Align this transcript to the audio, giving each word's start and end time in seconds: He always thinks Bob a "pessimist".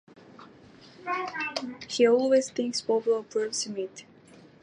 He 1.87 2.07
always 2.07 2.49
thinks 2.49 2.81
Bob 2.81 3.07
a 3.07 3.21
"pessimist". 3.21 4.03